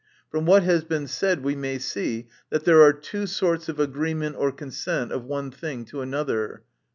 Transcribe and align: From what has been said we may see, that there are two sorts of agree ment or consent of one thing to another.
From 0.31 0.47
what 0.47 0.63
has 0.63 0.83
been 0.83 1.05
said 1.05 1.43
we 1.43 1.55
may 1.55 1.77
see, 1.77 2.27
that 2.49 2.63
there 2.63 2.81
are 2.81 2.91
two 2.91 3.27
sorts 3.27 3.69
of 3.69 3.79
agree 3.79 4.15
ment 4.15 4.35
or 4.35 4.51
consent 4.51 5.11
of 5.11 5.25
one 5.25 5.51
thing 5.51 5.85
to 5.85 6.01
another. 6.01 6.63